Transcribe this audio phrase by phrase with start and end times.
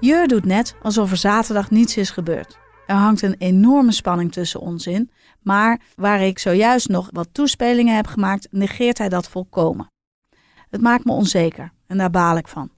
[0.00, 2.58] Jur doet net alsof er zaterdag niets is gebeurd.
[2.86, 5.10] Er hangt een enorme spanning tussen ons in,
[5.42, 9.90] maar waar ik zojuist nog wat toespelingen heb gemaakt, negeert hij dat volkomen.
[10.70, 12.70] Het maakt me onzeker en daar baal ik van.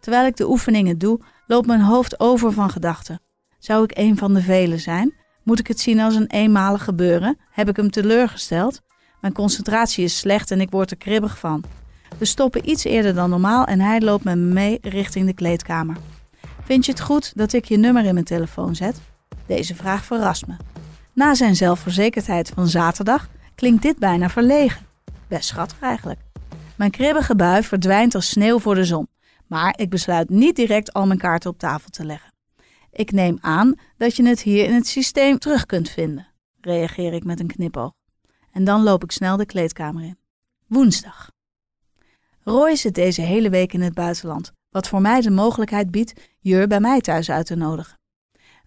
[0.00, 3.20] Terwijl ik de oefeningen doe, loopt mijn hoofd over van gedachten.
[3.58, 5.14] Zou ik een van de velen zijn?
[5.42, 7.38] Moet ik het zien als een eenmalig gebeuren?
[7.50, 8.80] Heb ik hem teleurgesteld?
[9.20, 11.64] Mijn concentratie is slecht en ik word er kribbig van.
[12.18, 15.96] We stoppen iets eerder dan normaal en hij loopt met me mee richting de kleedkamer.
[16.68, 19.00] Vind je het goed dat ik je nummer in mijn telefoon zet?
[19.46, 20.56] Deze vraag verrast me.
[21.12, 24.86] Na zijn zelfverzekerdheid van zaterdag klinkt dit bijna verlegen.
[25.28, 26.20] Best schattig eigenlijk.
[26.76, 29.08] Mijn kribbige bui verdwijnt als sneeuw voor de zon,
[29.46, 32.32] maar ik besluit niet direct al mijn kaarten op tafel te leggen.
[32.92, 36.26] Ik neem aan dat je het hier in het systeem terug kunt vinden,
[36.60, 37.92] reageer ik met een knipoog.
[38.52, 40.18] En dan loop ik snel de kleedkamer in.
[40.66, 41.30] Woensdag.
[42.42, 46.66] Roy zit deze hele week in het buitenland, wat voor mij de mogelijkheid biedt Jur
[46.66, 47.98] bij mij thuis uit te nodigen.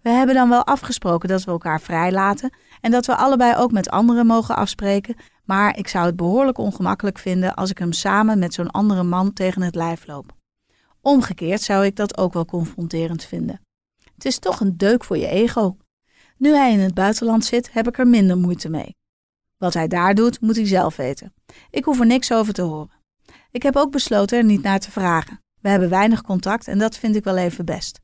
[0.02, 3.90] We hebben dan wel afgesproken dat we elkaar vrijlaten en dat we allebei ook met
[3.90, 8.54] anderen mogen afspreken, maar ik zou het behoorlijk ongemakkelijk vinden als ik hem samen met
[8.54, 10.36] zo'n andere man tegen het lijf loop.
[11.00, 13.60] Omgekeerd zou ik dat ook wel confronterend vinden.
[14.14, 15.76] Het is toch een deuk voor je ego.
[16.36, 18.96] Nu hij in het buitenland zit, heb ik er minder moeite mee.
[19.56, 21.34] Wat hij daar doet, moet hij zelf weten.
[21.70, 23.00] Ik hoef er niks over te horen.
[23.50, 25.41] Ik heb ook besloten er niet naar te vragen.
[25.62, 28.00] We hebben weinig contact en dat vind ik wel even best.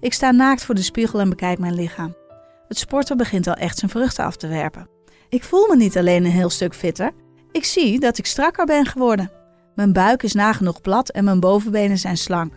[0.00, 2.16] Ik sta naakt voor de spiegel en bekijk mijn lichaam.
[2.68, 4.88] Het sporten begint al echt zijn vruchten af te werpen.
[5.28, 7.12] Ik voel me niet alleen een heel stuk fitter,
[7.52, 9.30] ik zie dat ik strakker ben geworden.
[9.74, 12.52] Mijn buik is nagenoeg plat en mijn bovenbenen zijn slank.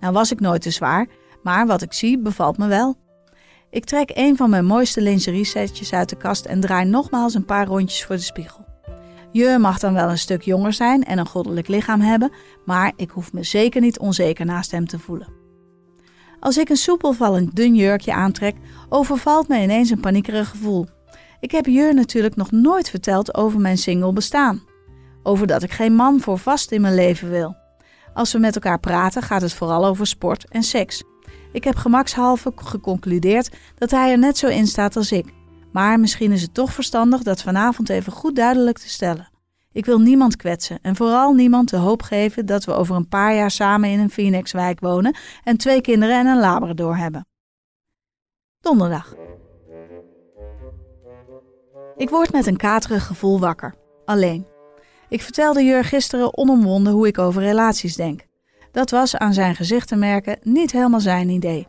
[0.00, 1.06] Nou was ik nooit te zwaar,
[1.42, 2.96] maar wat ik zie bevalt me wel.
[3.70, 7.44] Ik trek een van mijn mooiste lingerie setjes uit de kast en draai nogmaals een
[7.44, 8.65] paar rondjes voor de spiegel.
[9.36, 12.32] Je mag dan wel een stuk jonger zijn en een goddelijk lichaam hebben,
[12.64, 15.28] maar ik hoef me zeker niet onzeker naast hem te voelen.
[16.40, 18.56] Als ik een soepelvallend dun jurkje aantrek,
[18.88, 20.86] overvalt me ineens een paniekerig gevoel.
[21.40, 24.62] Ik heb Jur natuurlijk nog nooit verteld over mijn single bestaan.
[25.22, 27.56] Over dat ik geen man voor vast in mijn leven wil.
[28.14, 31.02] Als we met elkaar praten, gaat het vooral over sport en seks.
[31.52, 35.35] Ik heb gemakshalve geconcludeerd dat hij er net zo in staat als ik.
[35.76, 39.28] Maar misschien is het toch verstandig dat vanavond even goed duidelijk te stellen.
[39.72, 43.34] Ik wil niemand kwetsen en vooral niemand de hoop geven dat we over een paar
[43.34, 47.26] jaar samen in een Phoenixwijk wonen en twee kinderen en een labrador hebben.
[48.60, 49.14] Donderdag.
[51.96, 54.46] Ik word met een katerig gevoel wakker, alleen.
[55.08, 58.26] Ik vertelde Jur gisteren onomwonden hoe ik over relaties denk.
[58.72, 61.66] Dat was aan zijn gezicht te merken niet helemaal zijn idee.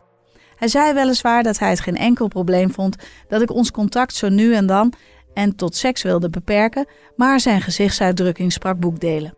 [0.58, 2.96] Hij zei weliswaar dat hij het geen enkel probleem vond
[3.28, 4.92] dat ik ons contact zo nu en dan
[5.34, 6.86] en tot seks wilde beperken,
[7.16, 9.36] maar zijn gezichtsuitdrukking sprak boekdelen.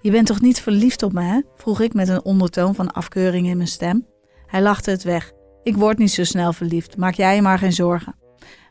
[0.00, 1.40] Je bent toch niet verliefd op me, hè?
[1.56, 4.06] vroeg ik met een ondertoon van afkeuring in mijn stem.
[4.46, 5.32] Hij lachte het weg.
[5.62, 8.14] Ik word niet zo snel verliefd, maak jij je maar geen zorgen.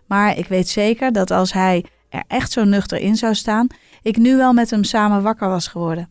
[0.08, 3.68] Maar ik weet zeker dat als hij er echt zo nuchter in zou staan,
[4.02, 6.10] ik nu wel met hem samen wakker was geworden.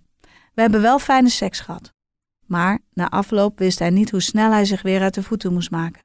[0.54, 1.92] We hebben wel fijne seks gehad.
[2.52, 5.70] Maar na afloop wist hij niet hoe snel hij zich weer uit de voeten moest
[5.70, 6.02] maken.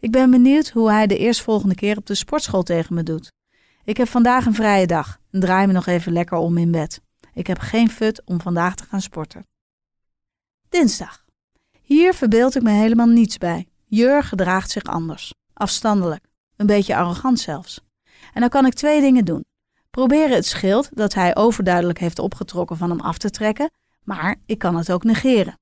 [0.00, 3.32] Ik ben benieuwd hoe hij de eerstvolgende keer op de sportschool tegen me doet.
[3.84, 7.00] Ik heb vandaag een vrije dag en draai me nog even lekker om in bed.
[7.34, 9.46] Ik heb geen fut om vandaag te gaan sporten.
[10.68, 11.24] Dinsdag.
[11.82, 13.68] Hier verbeeld ik me helemaal niets bij.
[13.84, 15.34] Jur gedraagt zich anders.
[15.52, 16.24] Afstandelijk.
[16.56, 17.80] Een beetje arrogant zelfs.
[18.32, 19.44] En dan kan ik twee dingen doen.
[19.90, 23.70] Proberen het schild dat hij overduidelijk heeft opgetrokken van hem af te trekken,
[24.02, 25.58] maar ik kan het ook negeren.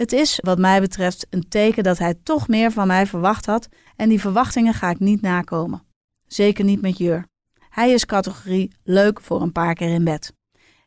[0.00, 3.68] Het is, wat mij betreft, een teken dat hij toch meer van mij verwacht had
[3.96, 5.82] en die verwachtingen ga ik niet nakomen.
[6.26, 7.26] Zeker niet met Jur.
[7.68, 10.32] Hij is categorie leuk voor een paar keer in bed.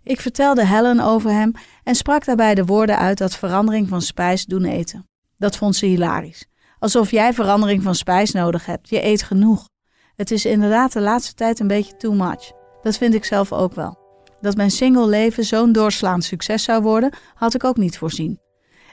[0.04, 1.52] Ik vertelde Helen over hem
[1.84, 5.08] en sprak daarbij de woorden uit dat verandering van spijs doen eten.
[5.38, 6.46] Dat vond ze hilarisch.
[6.80, 8.90] Alsof jij verandering van spijs nodig hebt.
[8.90, 9.70] Je eet genoeg.
[10.16, 12.52] Het is inderdaad de laatste tijd een beetje too much.
[12.82, 13.98] Dat vind ik zelf ook wel.
[14.42, 18.43] Dat mijn single leven zo'n doorslaand succes zou worden, had ik ook niet voorzien.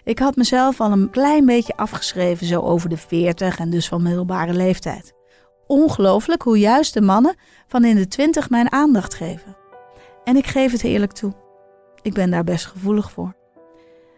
[0.05, 4.03] Ik had mezelf al een klein beetje afgeschreven, zo over de 40 en dus van
[4.03, 5.13] middelbare leeftijd.
[5.67, 7.35] Ongelooflijk hoe juist de mannen
[7.67, 9.57] van in de 20 mijn aandacht geven.
[10.25, 11.33] En ik geef het eerlijk toe.
[12.03, 13.35] Ik ben daar best gevoelig voor.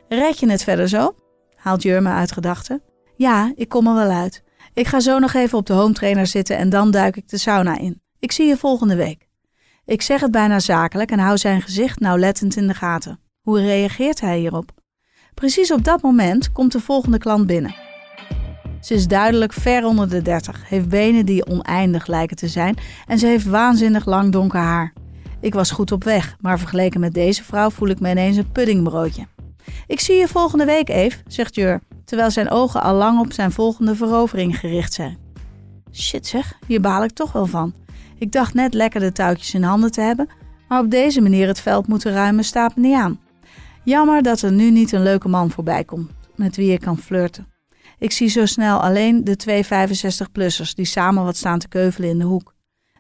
[0.09, 1.15] Red je het verder zo?
[1.55, 2.83] haalt Jur me uit gedachten.
[3.17, 4.43] Ja, ik kom er wel uit.
[4.75, 7.39] Ik ga zo nog even op de home trainer zitten en dan duik ik de
[7.39, 8.03] sauna in.
[8.19, 9.29] Ik zie je volgende week.
[9.85, 13.21] Ik zeg het bijna zakelijk en hou zijn gezicht nauwlettend in de gaten.
[13.41, 14.82] Hoe reageert hij hierop?
[15.35, 17.75] Precies op dat moment komt de volgende klant binnen.
[18.81, 22.77] Ze is duidelijk ver onder de 30, heeft benen die oneindig lijken te zijn
[23.07, 24.93] en ze heeft waanzinnig lang donker haar.
[25.41, 28.53] Ik was goed op weg, maar vergeleken met deze vrouw voel ik me ineens een
[28.53, 29.27] puddingbroodje.
[29.87, 33.53] Ik zie je volgende week, Eve, zegt Jur, terwijl zijn ogen al lang op zijn
[33.53, 35.19] volgende verovering gericht zijn.
[35.93, 37.75] Shit zeg, hier baal ik toch wel van.
[38.19, 40.29] Ik dacht net lekker de touwtjes in handen te hebben,
[40.69, 43.21] maar op deze manier het veld moeten ruimen staat me niet aan.
[43.85, 47.47] Jammer dat er nu niet een leuke man voorbij komt met wie ik kan flirten.
[47.99, 52.19] Ik zie zo snel alleen de twee 65-plussers die samen wat staan te keuvelen in
[52.19, 52.55] de hoek.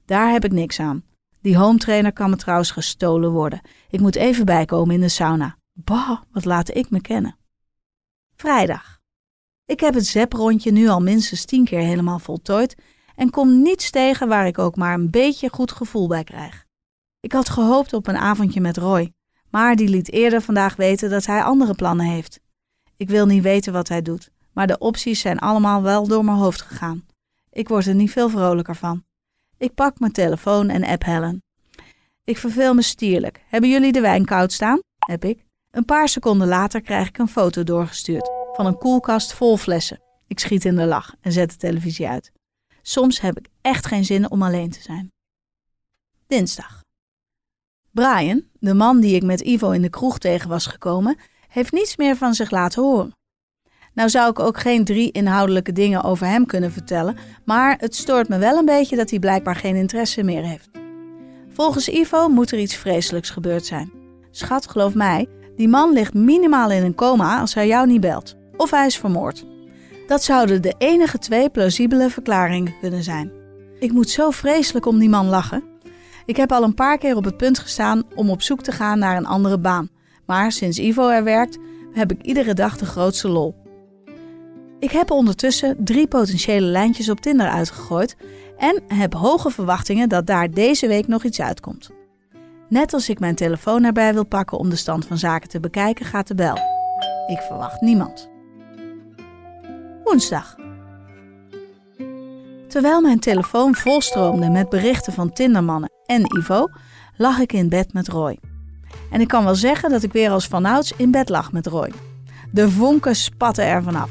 [0.04, 1.04] Daar heb ik niks aan.
[1.40, 3.60] Die home trainer kan me trouwens gestolen worden.
[3.90, 5.56] Ik moet even bijkomen in de sauna.
[5.72, 7.36] Bah, wat laat ik me kennen.
[8.34, 9.00] Vrijdag.
[9.66, 12.74] Ik heb het zeprondje nu al minstens tien keer helemaal voltooid
[13.16, 16.64] en kom niets tegen waar ik ook maar een beetje goed gevoel bij krijg.
[17.20, 19.12] Ik had gehoopt op een avondje met Roy,
[19.52, 22.40] maar die liet eerder vandaag weten dat hij andere plannen heeft.
[22.96, 26.36] Ik wil niet weten wat hij doet, maar de opties zijn allemaal wel door mijn
[26.36, 27.06] hoofd gegaan.
[27.50, 29.04] Ik word er niet veel vrolijker van.
[29.56, 31.42] Ik pak mijn telefoon en app Helen.
[32.24, 33.44] Ik verveel me stierlijk.
[33.48, 34.80] Hebben jullie de wijn koud staan?
[34.98, 35.44] Heb ik.
[35.70, 40.02] Een paar seconden later krijg ik een foto doorgestuurd van een koelkast vol flessen.
[40.26, 42.32] Ik schiet in de lach en zet de televisie uit.
[42.82, 45.12] Soms heb ik echt geen zin om alleen te zijn.
[46.26, 46.81] Dinsdag.
[47.92, 51.16] Brian, de man die ik met Ivo in de kroeg tegen was gekomen,
[51.48, 53.16] heeft niets meer van zich laten horen.
[53.94, 58.28] Nou zou ik ook geen drie inhoudelijke dingen over hem kunnen vertellen, maar het stoort
[58.28, 60.70] me wel een beetje dat hij blijkbaar geen interesse meer heeft.
[61.48, 63.92] Volgens Ivo moet er iets vreselijks gebeurd zijn.
[64.30, 68.34] Schat, geloof mij, die man ligt minimaal in een coma als hij jou niet belt.
[68.56, 69.44] Of hij is vermoord.
[70.06, 73.32] Dat zouden de enige twee plausibele verklaringen kunnen zijn.
[73.78, 75.71] Ik moet zo vreselijk om die man lachen.
[76.26, 78.98] Ik heb al een paar keer op het punt gestaan om op zoek te gaan
[78.98, 79.88] naar een andere baan.
[80.26, 81.58] Maar sinds Ivo er werkt,
[81.92, 83.54] heb ik iedere dag de grootste lol.
[84.78, 88.16] Ik heb ondertussen drie potentiële lijntjes op Tinder uitgegooid
[88.58, 91.90] en heb hoge verwachtingen dat daar deze week nog iets uitkomt.
[92.68, 96.06] Net als ik mijn telefoon erbij wil pakken om de stand van zaken te bekijken,
[96.06, 96.56] gaat de bel.
[97.26, 98.30] Ik verwacht niemand.
[100.04, 100.56] Woensdag.
[102.68, 106.68] Terwijl mijn telefoon volstroomde met berichten van Tindermannen en Ivo,
[107.16, 108.38] lag ik in bed met Roy.
[109.10, 111.92] En ik kan wel zeggen dat ik weer als vanouds in bed lag met Roy.
[112.50, 114.10] De vonken spatten er vanaf.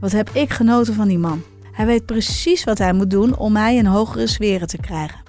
[0.00, 1.42] Wat heb ik genoten van die man.
[1.72, 5.20] Hij weet precies wat hij moet doen om mij in hogere sferen te krijgen.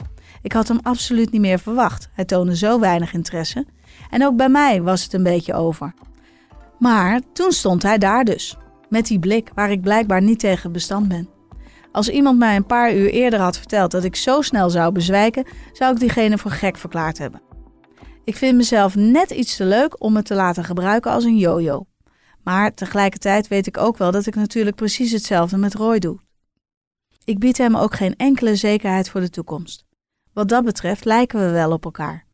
[0.42, 2.10] Ik had hem absoluut niet meer verwacht.
[2.14, 3.66] Hij toonde zo weinig interesse.
[4.10, 5.94] En ook bij mij was het een beetje over.
[6.80, 8.58] Maar toen stond hij daar dus.
[8.90, 11.39] Met die blik waar ik blijkbaar niet tegen bestand ben.
[11.92, 15.46] Als iemand mij een paar uur eerder had verteld dat ik zo snel zou bezwijken,
[15.74, 17.42] zou ik diegene voor gek verklaard hebben.
[18.24, 21.86] Ik vind mezelf net iets te leuk om me te laten gebruiken als een yo-yo.
[22.44, 26.20] Maar tegelijkertijd weet ik ook wel dat ik natuurlijk precies hetzelfde met Roy doe.
[27.24, 29.86] Ik bied hem ook geen enkele zekerheid voor de toekomst.
[30.34, 32.26] Wat dat betreft lijken we wel op elkaar.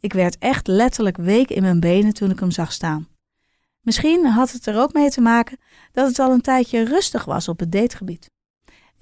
[0.00, 3.08] Ik werd echt letterlijk week in mijn benen toen ik hem zag staan.
[3.80, 5.58] Misschien had het er ook mee te maken
[5.92, 8.30] dat het al een tijdje rustig was op het dategebied.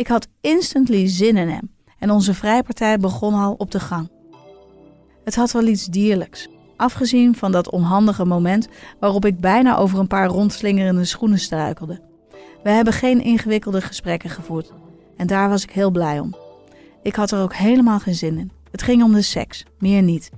[0.02, 4.10] Ik had instantly zin in hem en onze vrijpartij begon al op de gang.
[5.24, 8.68] Het had wel iets dierlijks, afgezien van dat onhandige moment
[9.00, 12.00] waarop ik bijna over een paar rondslingerende schoenen struikelde.
[12.62, 14.72] We hebben geen ingewikkelde gesprekken gevoerd
[15.16, 16.34] en daar was ik heel blij om.
[17.02, 18.52] Ik had er ook helemaal geen zin in.
[18.70, 20.30] Het ging om de seks, meer niet.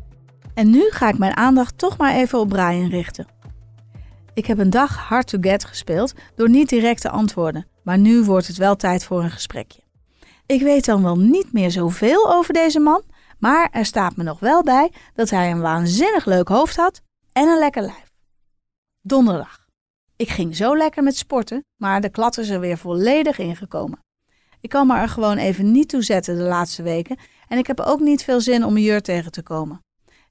[0.54, 3.26] En nu ga ik mijn aandacht toch maar even op Brian richten.
[4.35, 8.23] Ik heb een dag hard to get gespeeld door niet direct te antwoorden, maar nu
[8.23, 9.83] wordt het wel tijd voor een gesprekje.
[10.47, 13.03] Ik weet dan wel niet meer zoveel over deze man,
[13.38, 17.00] maar er staat me nog wel bij dat hij een waanzinnig leuk hoofd had
[17.33, 18.12] en een lekker lijf.
[19.00, 19.67] Donderdag.
[20.17, 23.99] Ik ging zo lekker met sporten, maar de klat is er weer volledig ingekomen.
[24.61, 27.17] Ik kan me er gewoon even niet toe zetten de laatste weken
[27.49, 29.81] en ik heb ook niet veel zin om een jur tegen te komen.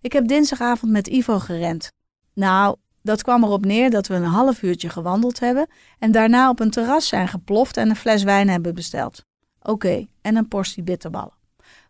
[0.01, 1.91] Ik heb dinsdagavond met Ivo gerend.
[2.33, 5.67] Nou, dat kwam erop neer dat we een half uurtje gewandeld hebben
[5.99, 9.21] en daarna op een terras zijn geploft en een fles wijn hebben besteld.
[9.61, 11.37] Oké, en een portie bitterballen.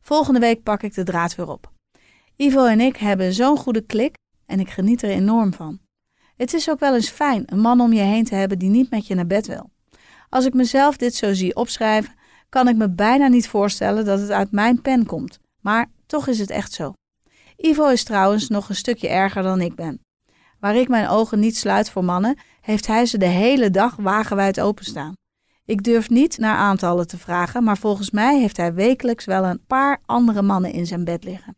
[0.01, 1.72] Volgende week pak ik de draad weer op.
[2.36, 4.15] Ivo en ik hebben zo'n goede klik
[4.46, 5.79] en ik geniet er enorm van.
[6.36, 8.89] Het is ook wel eens fijn een man om je heen te hebben die niet
[8.89, 9.72] met je naar bed wil.
[10.29, 12.13] Als ik mezelf dit zo zie opschrijven,
[12.50, 15.39] kan ik me bijna niet voorstellen dat het uit mijn pen komt.
[15.62, 16.93] Maar toch is het echt zo.
[17.58, 20.01] Ivo is trouwens nog een stukje erger dan ik ben.
[20.63, 24.60] Waar ik mijn ogen niet sluit voor mannen, heeft hij ze de hele dag wagenwijd
[24.60, 25.13] openstaan.
[25.65, 29.65] Ik durf niet naar aantallen te vragen, maar volgens mij heeft hij wekelijks wel een
[29.65, 31.58] paar andere mannen in zijn bed liggen.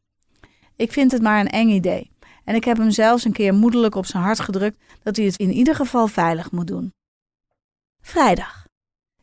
[0.76, 2.12] Ik vind het maar een eng idee.
[2.44, 5.38] En ik heb hem zelfs een keer moedelijk op zijn hart gedrukt dat hij het
[5.38, 6.94] in ieder geval veilig moet doen.
[8.02, 8.66] Vrijdag.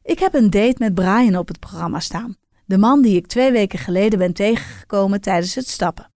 [0.03, 2.37] Ik heb een date met Brian op het programma staan.
[2.65, 6.11] De man die ik twee weken geleden ben tegengekomen tijdens het stappen.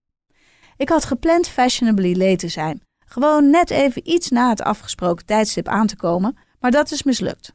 [0.76, 2.85] Ik had gepland fashionably late te zijn.
[3.16, 7.52] Gewoon net even iets na het afgesproken tijdstip aan te komen, maar dat is mislukt.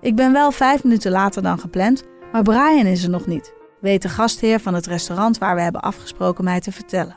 [0.00, 4.02] Ik ben wel vijf minuten later dan gepland, maar Brian is er nog niet, weet
[4.02, 7.16] de gastheer van het restaurant waar we hebben afgesproken mij te vertellen.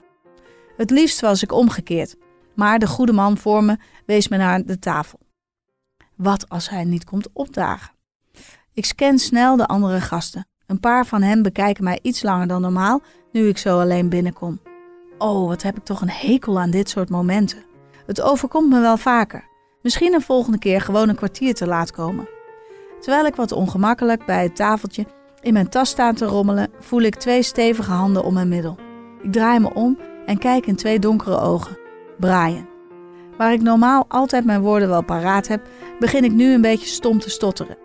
[0.77, 2.15] Het liefst was ik omgekeerd,
[2.55, 5.19] maar de goede man voor me wees me naar de tafel.
[6.15, 7.93] Wat als hij niet komt opdagen?
[8.73, 10.47] Ik scan snel de andere gasten.
[10.65, 13.01] Een paar van hen bekijken mij iets langer dan normaal
[13.31, 14.59] nu ik zo alleen binnenkom.
[15.17, 17.66] Oh, wat heb ik toch een hekel aan dit soort momenten.
[18.07, 19.47] Het overkomt me wel vaker.
[19.81, 22.29] Misschien een volgende keer gewoon een kwartier te laat komen.
[22.99, 25.05] Terwijl ik wat ongemakkelijk bij het tafeltje
[25.41, 28.77] in mijn tas sta te rommelen, voel ik twee stevige handen om mijn middel.
[29.21, 31.77] Ik draai me om en kijk in twee donkere ogen.
[32.19, 32.67] Brian.
[33.37, 35.67] Waar ik normaal altijd mijn woorden wel paraat heb,
[35.99, 37.77] begin ik nu een beetje stom te stotteren.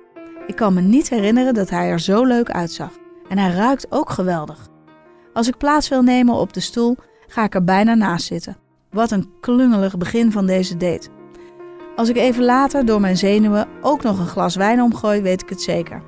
[0.46, 2.90] Ik kan me niet herinneren dat hij er zo leuk uitzag.
[3.28, 4.68] En hij ruikt ook geweldig.
[5.32, 8.61] Als ik plaats wil nemen op de stoel, ga ik er bijna naast zitten.
[8.92, 11.08] Wat een klungelig begin van deze date.
[11.96, 15.48] Als ik even later door mijn zenuwen ook nog een glas wijn omgooi, weet ik
[15.48, 16.02] het zeker.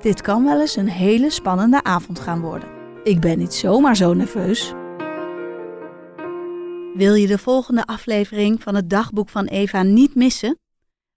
[0.00, 2.68] Dit kan wel eens een hele spannende avond gaan worden.
[3.04, 4.72] Ik ben niet zomaar zo nerveus.
[6.94, 10.58] Wil je de volgende aflevering van het dagboek van Eva niet missen?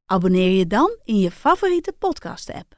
[0.06, 2.77] Abonneer je dan in je favoriete podcast-app.